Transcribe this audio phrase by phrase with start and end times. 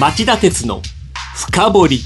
[0.00, 0.80] 町田鉄の
[1.36, 2.00] 深掘り。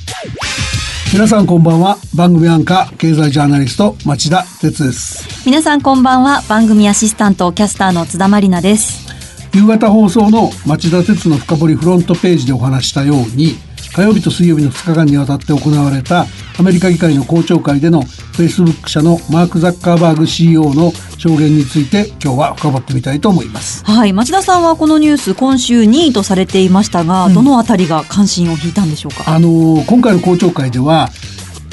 [1.12, 1.96] 皆さんこんばんは。
[2.16, 5.46] 番組アンカー経済ジャーナリスト町田鉄です。
[5.46, 6.42] 皆さんこんばんは。
[6.48, 9.06] 番組アシスタントキャスターの津田まりなです。
[9.54, 13.56] 夕方放送の町田鉄の深掘りフロントページでお話したように
[13.96, 16.26] 火曜日と水曜日の2日間にわたって行われた
[16.58, 23.82] アメリカ議会の公聴会でのフェイスブック社のマーク・ザッカーバーグ CEO の証言について今日は深掘ってみたいと思います。
[23.86, 24.12] はい。
[24.12, 29.34] 町田さんはこのニュース今週2位とされていましたが、うん、どのあたりが関心を引いたんでしょうか？
[29.34, 31.08] あの今回の公聴会では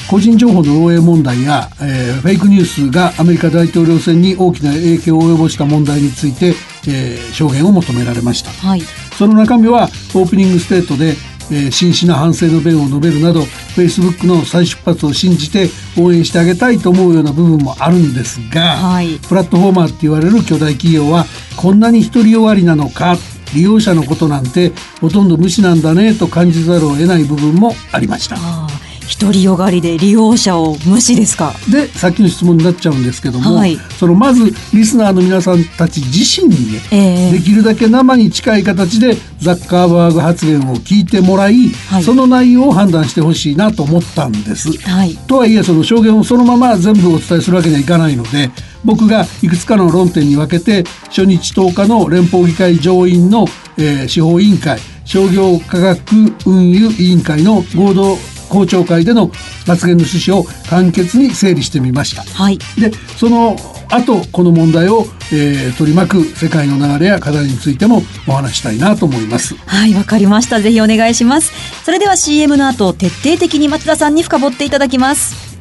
[0.08, 6.54] 個人情報の漏洩問題や、えー、フェイクニュースがアメリカ大統領選に大きな影響を及ぼした問題について、
[6.88, 11.14] えー、証言を求められました、はい、その中身はオープニングステートで
[11.50, 13.40] えー、真摯な反省の弁を述べるなど
[13.76, 21.24] Facebook の再出発を信じて応援してあげたいと思うような部分もあるんですが、はい、プラットフォーマーって言われる巨大企業は
[21.56, 23.16] こんなに独りよがりなのか
[23.54, 28.73] 利用者のことなんてほとんど無視なんだねと感じざるを得ない部分もありました。
[29.20, 31.54] 独りよがりで利用者を無視ですか？
[31.70, 44.72] でさっきの質問になっちゃうんですけども、はい、そのまずリスナーの皆さんたち自身にね、えー、できるだけ生に近い形でザッカーバーグ発言を聞いてもらい、はい、その内容を判断してほしいなと思ったんです。
[44.88, 48.50] はい、とはいえその証言をそのまま全部お伝えするわけにはいかないので
[48.84, 53.46] 僕がいくつかの論点に分けて初日10日の連邦議会上院の、
[53.78, 56.00] えー、司法委員会商業科学
[56.46, 58.16] 運輸委員会の合同
[58.54, 59.30] 公聴会での
[59.66, 62.22] 発言の趣旨を簡潔に整理してみました。
[62.22, 63.56] はい、でその
[63.90, 69.56] 後この問題を、えー、取り巻く世界の流れや課題についてもお話したいなと思います。
[69.66, 70.60] はいわかりました。
[70.60, 71.52] ぜひお願いします。
[71.84, 75.58] それでは CM の後徹底的に松田さんに深掘っていただきます。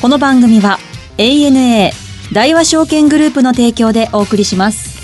[0.00, 0.78] この番組は
[1.18, 1.90] ANA
[2.32, 4.99] 大和証券グループの提供でお送りします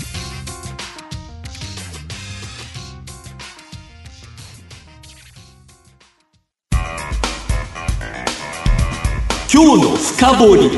[9.59, 10.69] 今日の深掘り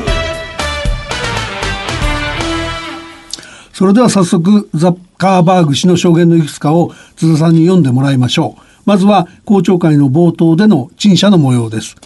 [3.74, 11.96] それでは早速ザッカーバーグ氏の証言のいくつかを津田さんに読んでもらいましょうまずは公聴会の冒頭での陳謝の模様です。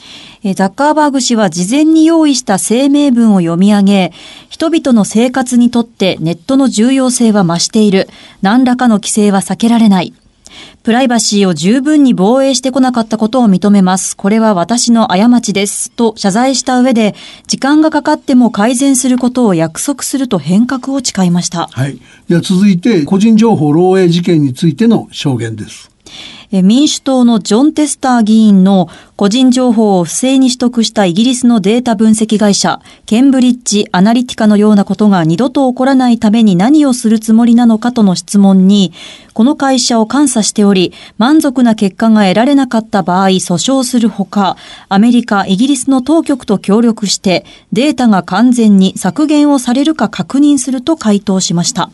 [0.57, 4.13] ザッカーバーグ氏は事前に用意した声明文を読み上げ、
[4.51, 8.09] 人々の生活にとってネットの重要性は増している。
[8.43, 10.13] 何らかの規制は避けられない。
[10.85, 14.15] プライバシーを十分に防衛してこなかったことを認めます。
[14.15, 15.91] これは私の過ちです。
[15.91, 17.15] と謝罪した上で、
[17.47, 21.69] 時間がかかっても改善することを約束すると変革を誓いました。
[21.73, 21.99] はい。
[22.29, 25.91] では続いて、個人情報漏洩事件についての証言です。
[26.63, 38.93] 民主党のジョン・テスター議員の個人情報を不正に取得したイギリスのデータ分析会社、ケンブリッジ・アナリティカのようなことが二度と起こらないために何をするつもりなのかとの質問に、
[39.33, 44.57] この会社を監査しており、満足な結果が得られなかった場合、訴訟するほか、
[44.89, 51.91] アメリカ、イギリスの当局と協力して、データが完全に削減をされるか確認すると回答しました。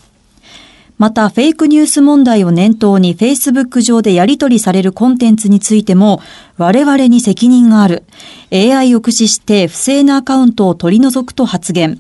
[1.01, 6.21] また、フェイクニュース問題を念頭に Facebook 上でやり取りされるコンテンツについても、
[6.59, 8.05] 我々に責任がある。
[8.53, 11.99] AI を駆使して不正なアカウントを取り除くと発言。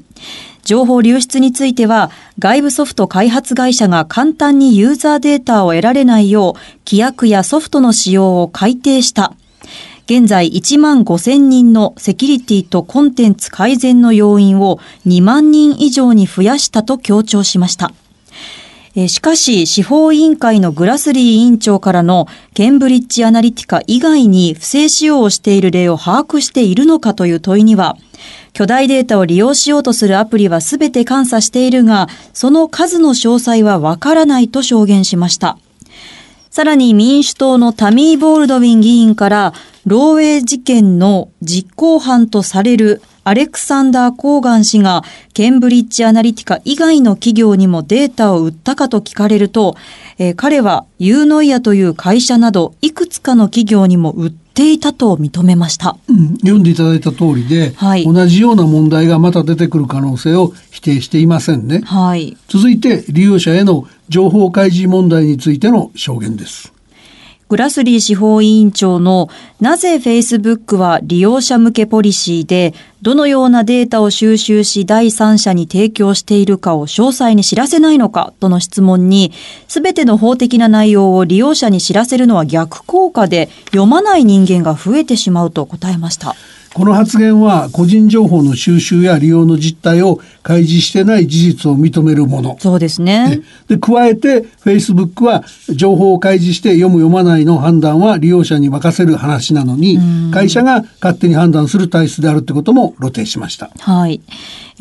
[0.65, 9.33] 情報流出については、外部ソフト開発会社が簡単にユーザーデータを得られないよう、規約やソフトの使用を改定した。
[10.05, 17.94] 現在1万5000人のセキュリティとコンテンツ改善の要因を2万人以上に増やしたと強調しました。
[19.09, 27.97] しかし、司法委員会のグラスリー委員長からのケンブリッジアナリティカ以外に不正使用をしている例を把握しているのかという問いには、
[28.53, 35.57] 巨大データを利用しようとするアプリはすべて監査しているが、その数の詳細はわからないと証言しました。
[36.51, 39.55] さらに民主党のタミー・ボールドウィン議員から、
[39.87, 45.03] 漏洩事件の実行犯とされるアレクサンダー・コーガン氏が
[45.35, 49.77] ケンブリッジ・アナリティカ以外の企業にもデータを売ったかと聞かれると、
[50.19, 66.73] えー、彼はユーノイアという会社などいくつかの企業にも売っていたと認めました、うん、読んでいただいた通りで、はい、同じような問題がまた出てくる可能性を否定していませんね、はい、続いて利用者への情報開示問題についての証言です
[67.51, 69.29] グラスリー司法委員長の
[69.61, 79.33] なぜ Facebook は利用者向けポリシーでどのようなデータを収集し第三者に提供しているかを詳細に知らせないのかとの質問に
[79.67, 86.37] 全ての法的な内容を利用者に知らせるのは逆効果で読まない人間が増えてしまうと答えました。
[86.72, 92.57] この発言は個人情報の収集や利用の実態を開示してない事実を認めるもの。
[92.61, 93.43] そうですね。
[93.69, 95.43] で加えて Facebook は
[95.75, 99.99] 情報を開示して読む読まないの判断は利用者に任せる話なのに
[100.33, 103.71] 会社が勝手に判断する体質であるってことも露呈しました。
[103.81, 104.21] はい。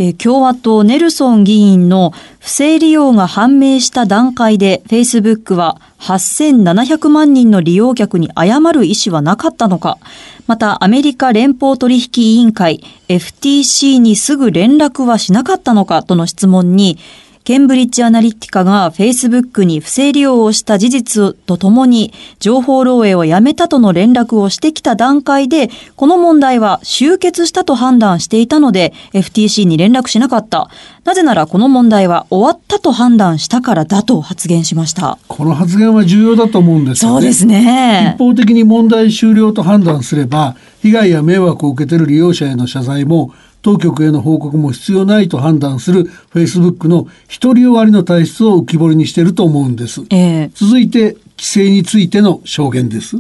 [0.02, 9.98] え、共和党ネルソン議員の不正利用が判明した段階で Facebook は8700万人の利用客に誤る意思はなかったのか。
[10.48, 16.98] またアメリカ連邦取引委員会 FTC にすぐ連絡はしなかったのかとの質問に
[17.44, 30.70] ケンブリッジアナリティカが Facebook に不正利用をした事実とともに情報漏洩をやめたとの連絡をしてきた段階でこの問題は終結したと判断していたので FTC に連絡しなかった。
[31.06, 35.18] なぜならこの問題は終わったと判断したからだと発言しました。
[35.28, 37.16] この発言は重要だと思うんですよね。
[37.16, 38.14] そうですね。
[38.16, 47.08] 一方的に問題終了と判断すれば被害や迷惑を受けている利用者への謝罪も当局への報告も必要ないと判断するフェイスブックの
[47.42, 53.18] 独りよがりの体質を浮き彫りにしていると思うんです、えー、続いて規制についての証言です。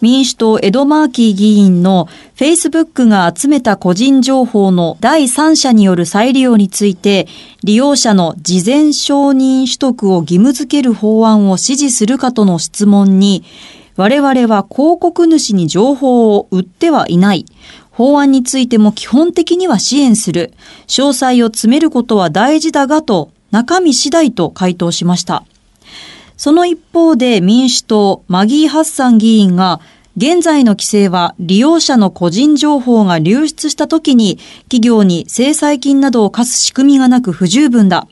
[0.00, 2.06] 民主党エド・マーキー議員の
[2.36, 7.26] フェイスブックが集めた個人情報の第三者による再利用について
[7.64, 13.44] 利用者の事前承認取得を義務付ける法案を支持するかとの質問に
[13.96, 17.44] 我々は広告主に情報を売ってはいない。
[18.00, 20.54] 法案についても基本的には支援する。
[20.86, 25.44] 詳細を詰めることは大事だがと、中身次第と回答しました。
[26.38, 29.82] その一方で民主党、マギー・ハッサン議員が、
[30.16, 38.08] 現在の規制は利用者の個人情報が流出した時に企業に制裁金などを課す仕組みがなく不十分だ。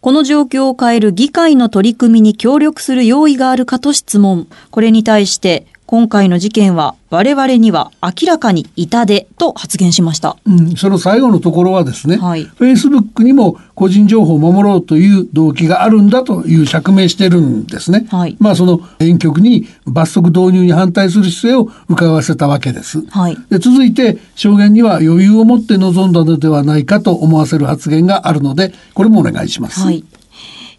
[0.00, 4.46] この状況を変える議会の取り組みに協力する用意があるかと質問。
[4.70, 30.04] これに対して今回の事件は我々には明らかに痛手と発言しました、うん、その最後のところはですね、はい、フェイスブックにも個人情報を守ろうという動機があるんだという釈明してるんですね、はい、まあその遠局に罰則導入に反対する姿勢を伺わせたわけです、はい、で続いて証言には余裕を持って臨んだのではないかと思わせる発言があるのでこれもお願いします、はい。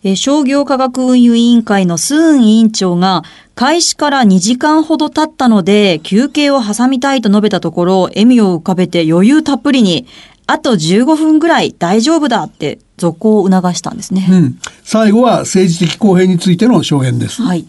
[0.04, 3.24] え商業科学運輸委員会のスーン委員長が
[3.58, 10.06] 開始から2時間ほど経ったので休憩を挟みたいと述べたところ笑みを浮かべて余裕たっぷりに
[10.46, 17.42] あと15分ぐらい大丈夫だって続行を促したんですね、うん、最後は政治的公平についての証言です。
[17.42, 17.66] はい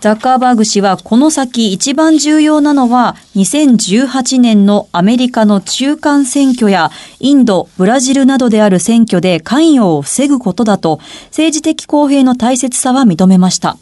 [0.00, 11.00] ザッカーバーグ氏はこの先一番重要なのは2018年のアメリカの中間選挙やインド、ブラジルなどである選挙で関与を防ぐことだと
[11.30, 13.76] 政治的公平の大切さは認めました。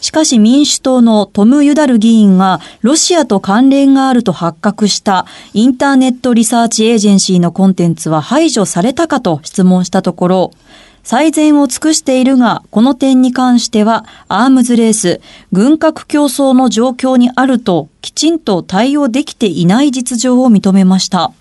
[0.00, 10.50] しかし民主党のトム・ユダル議員がロシアと関連があると発覚したインターネットリサーチエージェンシーのコンテンツは排除されたかと質問したところ
[11.10, 15.22] 最善を尽くしているが、この点に関しては、アームズレース、
[15.52, 21.32] 軍拡競争の状況にあると、きちんと対応できていない実情を認めました。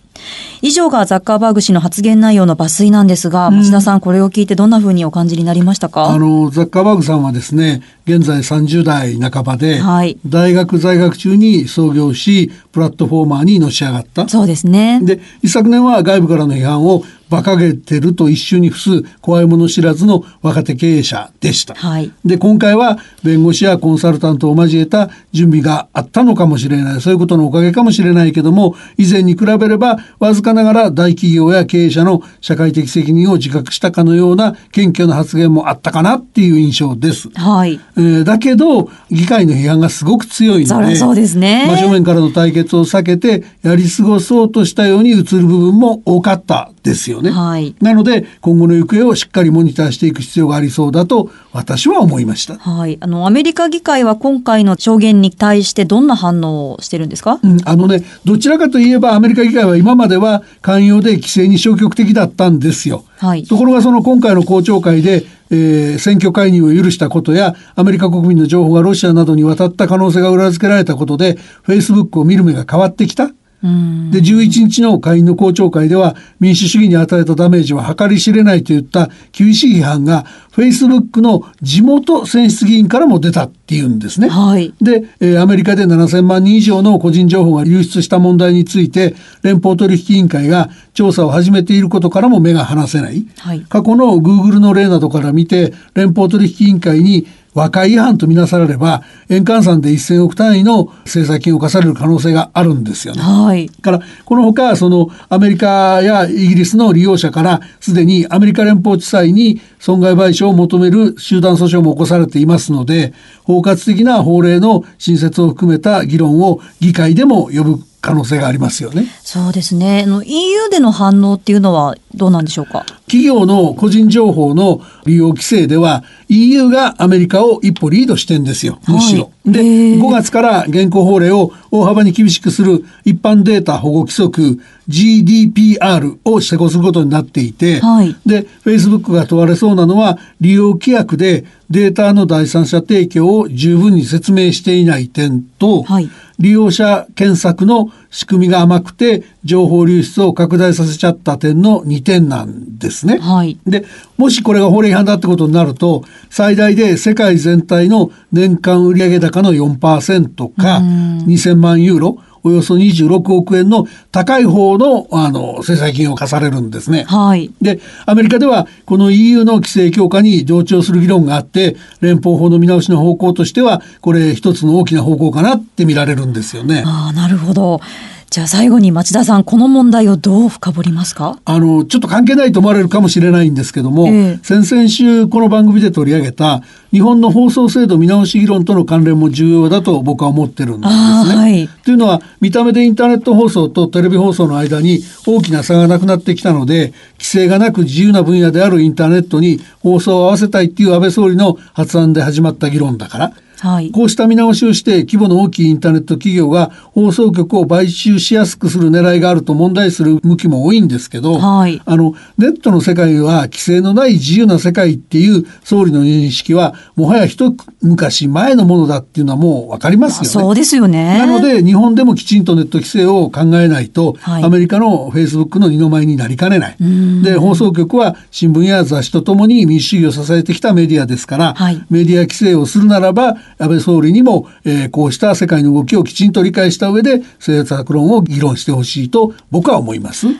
[0.61, 6.05] 以上がザッカーバーグ氏の発言内容の抜粋なんですが、町田さん、これを聞いてどんなふうにお感じになりましたか？
[6.05, 14.29] あの、ザッカーバーグさんはですね、現在30代半ばで、はい、大学在学中に創業し、プラットフォーマーにのし上がった。
[14.29, 15.01] そうですね。
[15.03, 21.75] で、一昨年は外部からの批判を馬鹿げてると一瞬に伏す怖いもの知らずの若手経営者でした。
[21.75, 37.29] はい、で今回は弁護士やコンサルタントを交えた準備があったのかもしれないそういうことのおかげかもしれないけども以前に比べればわずかながら大企業や経営者の社会的責任を自覚したかのような謙虚な発言もあったかなっていう印象です。
[37.29, 47.31] はいえー、だけど議会の批判がすごく強いのでそうですね、真正面からの対決を避けてやり過ごそうとしたように映る部分も多かったですよね。
[47.31, 52.57] はい、なので今後の行方をしっかりモニターしていく必要がありそうだと私は思いました。
[52.57, 57.39] はい、あのアメリカ議会は今回の証言に対してどんな反応をしてるんですか？
[57.43, 63.03] うん、あのねどちらかといえばアメリカ議会は今までは寛容で規制に消極的だったんですよ。
[63.17, 73.31] はい、ところがその今回の公聴会でえー、選挙介入を許したことやアメリカ国民の情報がロシアなどに渡った可能性が裏付けられたことでフェイスブックを見る目が変わってきた。
[73.61, 84.27] で11日の下院の公聴会では民主主義に与えたダメージは計り知れないといった厳しい批判がフェイスブックの地元選出議員からも出たっていうんですね。
[84.27, 93.27] はい、で、えー、アメリカで7000万人以上の個人情報が流出した問題について連邦取引委員会が調査を始めていることからも目が離せない。
[93.37, 103.21] はい、過去のグーグルの例などから見て連邦取引委員会に和解違反とみなされれば円換算で1000億単位の制裁金を課される可能性があるんですよね。
[103.23, 119.05] はい、からこのほかそのアメリカやイギリスの利用者からすでにアメリカ連邦地裁に損害賠償を求める集団訴訟も起こされていますので包括的な法令の新設を含めた議論を議会でも呼ぶ可能性がありますよね。
[119.23, 120.05] そうですね。
[120.05, 122.85] の EU での反応っていうのはどうなんでしょうか？
[123.07, 128.79] 企業の個人情報の利用規制では EU がアメリカを一歩リードしてんですよ。
[128.87, 129.23] むしろ。
[129.23, 153.17] はい、で、5月から現行法令を大幅に厳しくする一般データ保護規則 GDPR を施行することになっていて、はい、で、Facebook が問われそうなのは利用規約でデータの第三者提供を十分に説明していない点と、はい、利用者検索の仕組みが甘くて情報流出を拡大させちゃった点の2点なんですね。
[153.17, 153.85] はい、で
[154.17, 160.81] もしこれが法令違反だってことになると最大で世界全体の年間売上高の4%か
[161.25, 162.17] 2000万ユーロ
[162.47, 167.03] およそ26億円の高い方のあの制裁金を課されるんですね。
[167.03, 167.51] はい。
[167.61, 176.83] で、アメリカではこの EU の規制強化に同調する議論があって、連邦法の見直しの方向としては、これ一つの大きな方向かなって見られるんですよね。
[176.85, 177.81] ああ、なるほど。
[178.29, 181.39] じゃあ最後に町田さん、この問題をどう深掘りますか？
[181.45, 190.99] あの、ちょっと関係ないと思われるかもしれないんですけども、えー、先々週この番組で取り上げた日本の放送制度見直し議論との関連も重要だと僕は思ってるんですね。
[190.99, 220.27] はい、というのは、見た目でインターネット放送とテレビ放送の間に大きな差がなくなってきたので、規制がなく自由な分野であるインターネットに放送を合わせたいっていう安倍総理の発案で始まった議論だから、はい、こうした見直しをして規模の大きいインターネット企業が放送局を買収しやすくする狙いがあると問題する向きも多いんですけど、はい、あのネットの世界は規制のない自由な世界っていう総理の認識はもはや一昔前のものだっていうのはもう分かりますよね。
[220.29, 221.17] そうですよね。
[221.17, 226.75] なので日本でもきちんとネット規制を考えないと、はい、アメリカのフェイスブックの二の舞になりかねない。
[227.23, 240.27] で放送局は新聞や雑誌とともに民主主義を支えてきたメディアですから、はい、メディア規制をするならば安倍総理にも、えー、こうした世界の動きをきちんと理解した上で政策論を議論してほしいと僕は思います。
[240.27, 240.35] はい、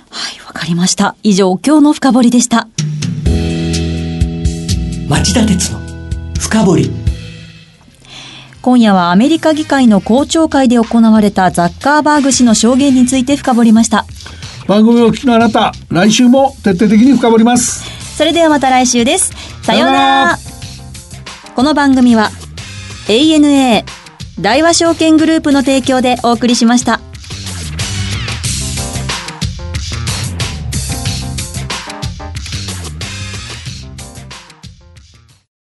[0.46, 1.16] わかりました。
[1.24, 2.68] 以上、今日の深掘りでした。
[5.10, 5.80] 町田鉄の
[6.40, 6.92] 深掘り。
[8.62, 14.06] 今夜はアメリカ議会の公聴会で行われたザッカーバーグ氏の証言について深掘りました。
[14.68, 17.86] 番組を聞きのあなた、来週も徹底的に深掘ります。
[18.18, 19.32] それではまた来週です。
[19.62, 19.94] さような
[20.26, 20.38] ら。
[21.56, 22.30] この番組は
[23.08, 23.84] ANA
[24.40, 27.07] 大和証券グループの提供でお送りしました。